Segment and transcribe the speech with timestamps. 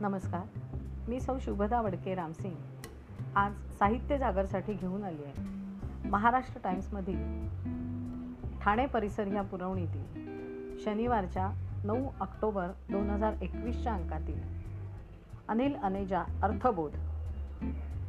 [0.00, 0.46] नमस्कार.
[1.08, 2.54] मी सौ शुभदा वडके रामसिंग.
[3.36, 5.32] आज साहित्य जागरसाठी घेऊन आली आहे.
[6.08, 7.48] महाराष्ट्र टाईम्समधील
[8.60, 11.50] ठाणे परिसर ह्या पुरवणीतील शनिवारच्या
[11.84, 14.40] नऊ ऑक्टोबर दोन हजार एकवीसच्या अंकातील
[15.48, 16.92] अनिल अनेजा अर्थबोध.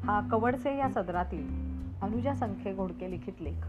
[0.04, 1.48] हा कवडसे या सदरातील
[2.02, 3.64] अनुजा संख्ये घोडके लिखित लेख.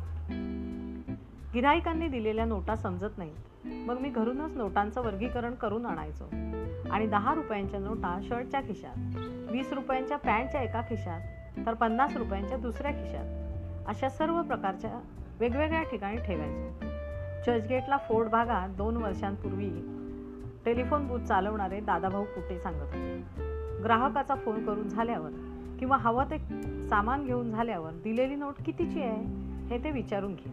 [1.55, 3.52] गिराहिकांनी दिलेल्या नोटा समजत नाहीत.
[3.65, 6.25] मग मी घरूनच नोटांचं वर्गीकरण करून आणायचो.
[6.91, 9.17] आणि दहा रुपयांच्या नोटा शर्टच्या खिशात
[9.51, 11.21] वीस रुपयांच्या पॅन्टच्या एका खिशात
[11.67, 15.01] तर पन्नास रुपयांच्या दुसऱ्या खिशात अशा सर्व प्रकारच्या
[15.41, 16.87] वेगवेगळ्या ठिकाणी ठेवायचो.
[17.47, 19.71] चर्चगेटला फोर्ड भागात दोन वर्षांपूर्वी
[20.65, 23.25] टेलिफोन बूथ चालवणारे दादाभाऊ कुटे सांगत होते.
[23.83, 25.31] ग्राहकाचा फोन करून झाल्यावर
[25.79, 26.39] किंवा हवं ते
[26.89, 29.25] सामान घेऊन झाल्यावर दिलेली नोट कितीची आहे
[29.67, 30.53] हे ते विचारून घे.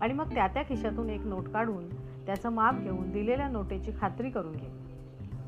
[0.00, 4.52] आणि मग त्या त्या खिशातून एक नोट काढून त्याचं माप घेऊन दिलेल्या नोटेची खात्री करून
[4.52, 4.68] घे.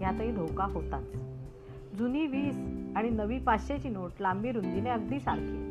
[0.00, 1.16] यातही धोका होताच.
[1.98, 2.57] जुनी वीस
[2.96, 5.65] आणि नवी पाचशेची नोट लांबी रुंदीने अगदी सारखी.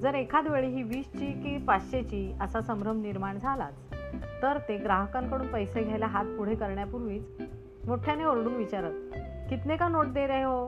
[0.00, 3.74] जर एखाद वेळी ही वीसची की पाचशेची असा संभ्रम निर्माण झालाच
[4.42, 7.22] तर ते ग्राहकांकडून पैसे घ्यायला हात पुढे करण्यापूर्वीच
[7.86, 8.92] मोठ्याने ओरडून विचारत
[9.50, 10.66] कितने का नोट दे रहे हो?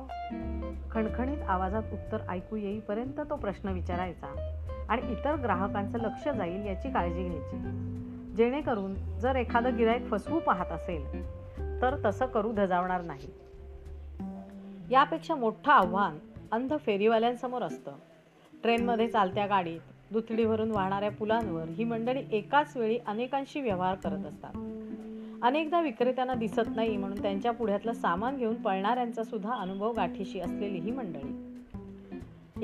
[0.90, 4.34] खणखणीत आवाजात उत्तर ऐकू येईपर्यंत तो प्रश्न विचारायचा
[4.88, 7.56] आणि इतर ग्राहकांचं लक्ष जाईल याची काळजी घ्यायची.
[8.36, 11.26] जेणेकरून जर एखादं गिरायक फसवू पाहत असेल
[11.82, 13.28] तर तसं करू धजावणार नाही.
[14.90, 16.18] यापेक्षा मोठं आव्हान
[16.52, 17.92] अंध फेरीवाल्यांसमोर असतं.
[18.62, 19.80] ट्रेनमध्ये चालत्या गाडीत
[20.12, 24.52] दुथडीवरून वाहणाऱ्या पुलांवर ही मंडळी एकाच वेळी अनेकांशी व्यवहार करत असतात.
[25.42, 30.90] अनेकदा विक्रेत्यांना दिसत नाही म्हणून त्यांच्या पुढ्यातलं सामान घेऊन पळणाऱ्यांचा सुद्धा अनुभव गाठीशी असलेली ही
[30.90, 31.62] मंडळी.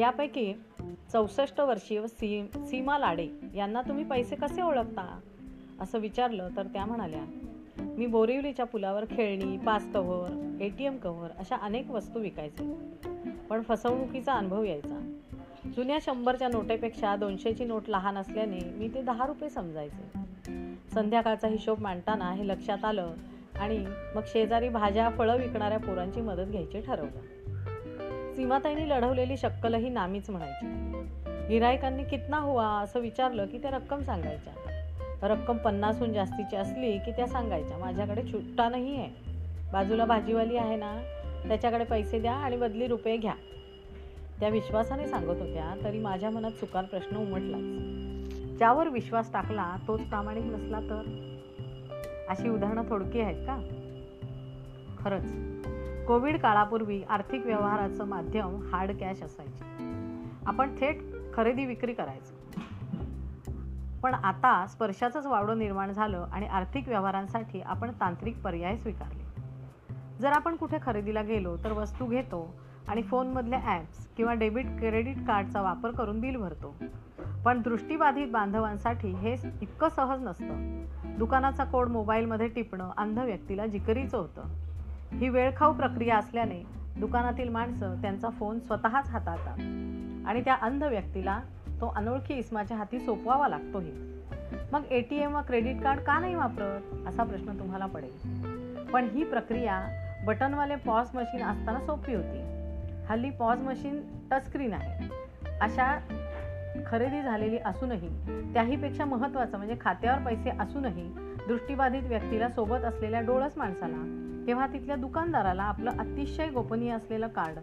[0.01, 0.55] यापैकी
[1.13, 5.21] चौसष्ट वर्षीय सी सीमा लाडे यांना तुम्ही पैसे कसे ओळखता?
[5.83, 7.25] असं विचारलं तर त्या म्हणाल्या
[7.79, 12.75] मी बोरिवलीच्या पुलावर खेळणी pass cover A T M cover अशा अनेक वस्तू विकायचे.
[13.51, 15.19] पण फसवणुकीचा अनुभव यायचा.
[15.77, 20.19] जुन्या शंभरच्या नोटेपेक्षा दोनशेची नोट लहान असल्याने मी ते दहा रुपये समजायचे.
[20.95, 23.11] संध्याकाळचा हिशोब मांडताना हे लक्षात आलं
[23.61, 23.85] आणि
[24.15, 27.21] मग शेजारी भाज्या फळं विकणाऱ्या पोरांची मदत घ्यायची ठरवलं.
[28.35, 30.67] सीमाताईंनी लढवलेली शक्कलही नामीच म्हणायची.
[31.49, 34.53] गिरायकांनी कितना हुआ असं विचारलं की त्या रक्कम सांगायच्या.
[35.23, 39.11] रक्कम पन्नासहून जास्तीची असली की त्या सांगायच्या माझ्याकडे छुट्टा नाही आहे.
[39.73, 41.03] बाजूला भाजीवाली आहे ना
[41.49, 43.35] त्याच्याकडे पैसे द्या आणि बदली रुपये घ्या.
[44.41, 47.63] त्या विश्वासाने सांगत होत्या तरी माझ्या मनात चुकार प्रश्न उमटलाच.
[48.57, 51.03] ज्यावर विश्वास टाकला तोच प्रामाणिक नसला तर?
[52.29, 53.59] अशी उदाहरणं थोडकी आहेत का?
[54.99, 55.35] खरंच
[56.07, 59.65] कोविड काळापूर्वी आर्थिक व्यवहाराचं माध्यम हार्ड कॅश असायचे.
[60.47, 60.99] आपण थेट
[61.35, 62.61] खरेदी विक्री करायचो.
[64.03, 69.23] पण आता स्पर्शाचंच वावडं निर्माण झालं आणि आर्थिक व्यवहारांसाठी आपण तांत्रिक पर्याय स्वीकारले.
[70.21, 72.55] जर आपण कुठे खरेदीला गेलो तर वस्तू घेतो
[72.89, 76.75] आणि फोनमधल्या ॲप्स किंवा डेबिट क्रेडिट कार्डचा वापर करून बिल भरतो.
[77.45, 79.33] पण दृष्टीबाधित बांधवांसाठी हे
[79.63, 80.85] इतकं सहज नसतं.
[81.19, 84.43] दुकानाचा कोड मोबाईलमध्ये टिपणं अंध व्यक्तीला जिकरीचं होतं.
[85.19, 86.63] ही वेळखाऊ प्रक्रिया असल्याने
[86.97, 89.59] दुकानातील माणसं त्यांचा फोन स्वतःच हाताळतात
[90.29, 91.41] आणि त्या अंध व्यक्तीला
[91.83, 93.93] तो अनोळखी इस्माच्या हाती सोपवावा लागतोही
[94.73, 97.09] मग ए टी एम व क्रेडिट कार्ड का नाही वापरत?
[97.09, 98.11] असा प्रश्न तुम्हाला पडेल.
[98.93, 99.89] पण ही प्रक्रिया
[100.27, 102.41] बटनवाले पॉज मशीन असताना सोपी होती.
[103.09, 104.01] हल्ली पॉज मशीन
[104.31, 105.09] टचस्क्रीन आहे.
[105.61, 105.99] अशा
[106.87, 108.09] खरेदी झालेली असूनही
[108.55, 111.09] त्याहीपेक्षा महत्त्वाचं म्हणजे खात्यावर पैसे असूनही
[111.49, 114.03] दृष्टीबाधित व्यक्तीला सोबत असलेल्या डोळस माणसाला
[114.47, 117.59] किंवा तिथल्या दुकानदाराला आपलं अतिशय गोपनीय असलेलं कार्ड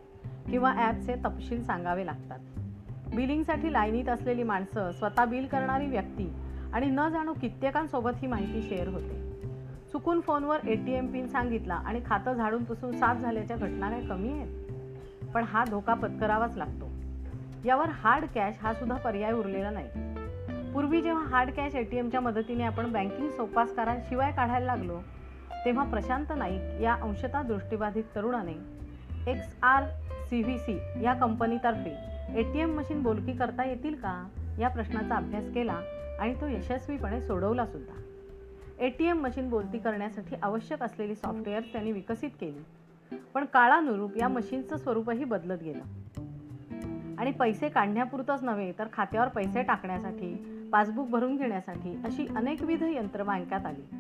[0.51, 2.39] किंवा ॲपचे तपशील सांगावे लागतात.
[3.15, 6.33] बिलिंगसाठी लाईनीत असलेली माणसं स्वतः बिल करणारी व्यक्ती
[6.73, 9.29] आणि न जाणू कित्येकांसोबत ही माहिती शेअर होते.
[9.91, 14.01] चुकून फोनवर ए टी एम पिन सांगितला आणि खातं झाडून पुसून साफ झाल्याच्या घटना काय
[14.01, 14.47] कमी आहेत?
[15.33, 16.89] पण हा धोका पत्करावाच लागतो.
[17.65, 19.89] यावर हार्ड कॅश हा सुद्धा पर्याय उरलेला नाही.
[20.73, 25.01] पूर्वी जेव्हा हार्ड कॅश ए टी एमच्या मदतीने आपण बँकिंग सोपासकारांशिवाय काढायला लागलो
[25.65, 28.79] तेव्हा प्रशांत नाईक या अंशतः दृष्टीबाधित तरुणाने
[29.31, 29.83] X R
[30.29, 34.27] C V C या कंपनीतर्फे ए टी एम मशीन बोलकी करता येतील का?
[34.59, 35.81] या प्रश्नाचा अभ्यास केला
[36.19, 38.01] आणि तो यशस्वीपणे सोडवला सुद्धा.
[38.79, 42.63] ए टी एम मशीन बोलती करण्यासाठी आवश्यक असलेली सॉफ्टवेअर त्यांनी विकसित केली.
[43.33, 45.83] पण काळानुरूप या मशीनचं स्वरूपही बदलत गेलं.
[47.17, 50.35] आणि पैसे काढण्यापुरतंच नव्हे तर खात्यावर पैसे टाकण्यासाठी
[50.73, 53.95] पासबुक भरून घेण्यासाठी अशी अनेकविध यंत्र बँकात आली.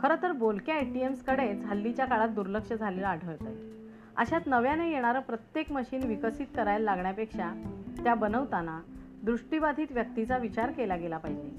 [0.00, 3.81] खरं तर बोलक्या ए टी एम्सकडेच हल्लीच्या काळात दुर्लक्ष झालेलं आढळतं आहे
[4.16, 7.48] अशात नव्याने येणारं प्रत्येक मशीन विकसित करायला लागण्यापेक्षा
[8.04, 8.80] त्या बनवताना
[9.22, 11.50] दृष्टीबाधित व्यक्तीचा विचार केला गेला पाहिजे.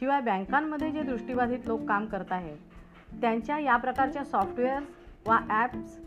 [0.00, 4.86] शिवाय बँकांमध्ये जे दृष्टीबाधित लोक काम करत आहेत त्यांच्या या प्रकारच्या सॉफ्टवेअर्स
[5.26, 5.98] वा ॲप्स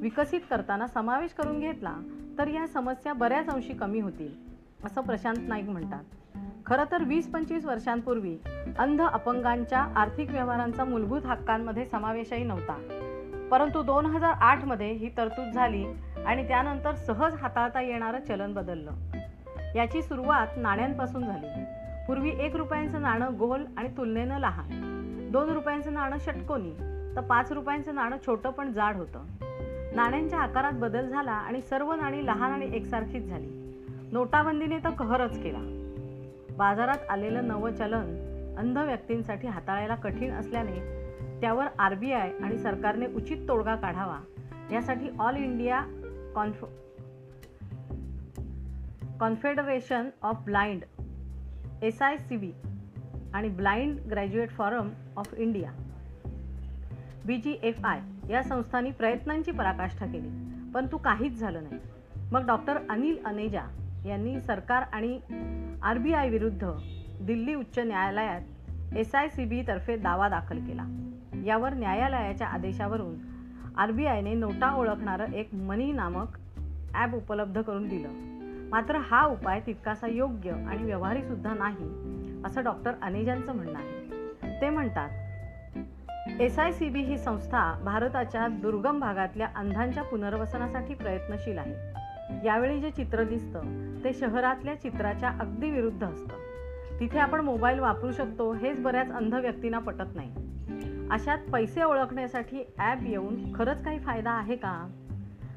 [0.00, 1.94] विकसित करताना समावेश करून घेतला
[2.38, 4.34] तर या समस्या बऱ्याच अंशी कमी होतील
[4.84, 6.02] असं प्रशांत नाईक म्हणतात.
[6.66, 8.36] खरं तर वीस पंचवीस वर्षांपूर्वी
[8.78, 12.78] अंध अपंगांच्या आर्थिक व्यवहारांचा मूलभूत हक्कांमध्ये समावेशही नव्हता.
[13.50, 15.86] परंतु दोन हजार आठमध्ये ही तरतूद झाली
[16.26, 18.90] आणि त्यानंतर सहज हाताळता येणारं चलन बदललं.
[19.74, 21.64] याची सुरुवात नाण्यांपासून झाली.
[22.06, 24.68] पूर्वी एक रुपयांचं नाणं गोल आणि तुलनेनं लहान.
[25.32, 26.70] दोन रुपयांचं नाणं षटकोनी
[27.16, 29.24] तर पाच रुपयांचं नाणं छोटं पण जाड होतं.
[29.94, 33.80] नाण्यांच्या आकारात बदल झाला आणि सर्व नाणी लहान आणि एकसारखीच झाली.
[34.12, 35.58] नोटाबंदीने तर कहरच केला.
[36.58, 41.03] बाजारात आलेलं नवं चलन अंध व्यक्तींसाठी हाताळायला कठीण असल्याने
[41.44, 44.18] त्यावर आर बी आय आणि सरकारने उचित तोडगा काढावा.
[44.72, 45.80] यासाठी all India
[46.34, 46.64] conf
[49.20, 50.84] confederation of blind
[51.82, 52.52] S I C B
[53.34, 55.72] आणि blind graduate forum of India
[57.26, 58.00] B G F I
[58.30, 60.28] या संस्थांनी प्रयत्नांची पराकाष्ठा केली
[60.74, 61.80] पण तू काहीच झालं नाही.
[62.32, 63.68] मग डॉक्टर अनिल अनेजा
[64.06, 65.18] यांनी सरकार आणि
[65.82, 66.72] आर बी आय विरुद्ध
[67.20, 70.84] दिल्ली उच्च न्यायालयात एस आय सी बीतर्फे दावा दाखल केला.
[71.44, 73.14] यावर न्यायालयाच्या आदेशावरून
[73.76, 76.36] आर बी आयने नोटा ओळखणारं एक मनी नामक
[76.94, 78.08] ॲप उपलब्ध करून दिलं.
[78.70, 81.88] मात्र हा उपाय तितकासा योग्य आणि व्यवहारीसुद्धा नाही
[82.44, 84.60] असं डॉक्टर अनेजांचं म्हणणं आहे.
[84.60, 85.10] ते म्हणतात
[86.40, 91.74] एस आय सी बी ही संस्था भारताच्या दुर्गम भागातल्या अंधांच्या पुनर्वसनासाठी प्रयत्नशील आहे.
[92.44, 93.60] यावेळी जे चित्र दिसतं
[94.04, 96.36] ते शहरातल्या चित्राच्या अगदी विरुद्ध असतं.
[97.00, 100.32] तिथे आपण मोबाईल वापरू शकतो हेच बऱ्याच अंध व्यक्तींना पटत नाही.
[101.10, 104.90] अशात पैसे ओळखण्यासाठी ॲप येऊन खरंच काही फायदा आहे का?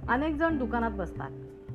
[0.09, 1.31] अनेक जण दुकानात बसतात.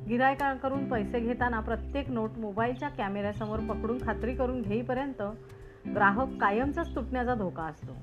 [0.07, 5.21] गिरायकाकडून पैसे घेताना प्रत्येक नोट मोबाईलच्या कॅमेऱ्यासमोर पकडून खात्री करून घेईपर्यंत
[5.95, 7.93] ग्राहक कायमचाच तुटण्याचा धोका असतो.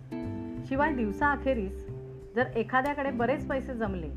[0.66, 1.86] शिवाय दिवसाअखेरीस
[2.36, 4.08] जर एखाद्याकडे बरेच पैसे जमले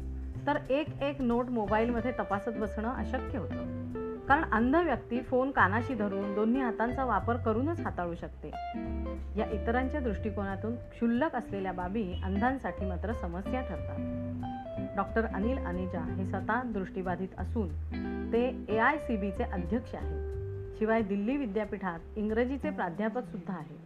[0.47, 3.82] तर एक एक नोट मोबाईलमध्ये तपासत बसणं अशक्य होतं.
[4.27, 8.47] कारण अंध व्यक्ती फोन कानाशी धरून दोन्ही हातांचा वापर करूनच हाताळू शकते.
[9.37, 13.97] या इतरांच्या दृष्टिकोनातून क्षुल्लक असलेल्या बाबी अंधांसाठी मात्र समस्या ठरतात.
[14.95, 17.69] डॉक्टर अनिल अनेजा हे स्वतः दृष्टीबाधित असून
[18.33, 20.79] ते ए आय सी बीचे अध्यक्ष आहेत.
[20.79, 23.79] शिवाय दिल्ली विद्यापीठात इंग्रजीचे प्राध्यापक सुद्धा आहेत.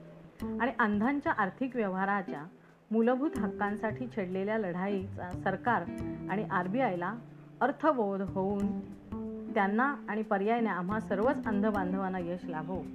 [0.61, 2.43] आणि अंधांच्या आर्थिक व्यवहाराच्या
[2.91, 5.81] मूलभूत हक्कांसाठी छेडलेल्या लढाईचा सरकार
[6.29, 7.13] आणि आर बी आयला
[7.61, 8.67] अर्थबोध होऊन
[9.57, 12.85] त्यांना आणि पर्यायाने आम्हा सर्वच अंध बांधवांना यश लाभो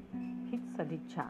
[0.47, 1.23] हीच सदिच्छा.